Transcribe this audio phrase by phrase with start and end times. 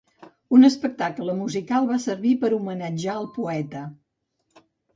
[0.59, 3.87] Un espectacle musical va servir per homenatjar el poeta.